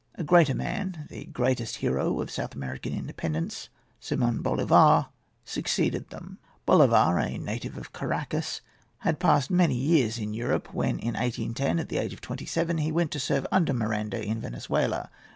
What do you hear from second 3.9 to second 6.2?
Simon Bolivar, succeeded